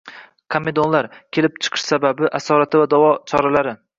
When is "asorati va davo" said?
2.41-3.13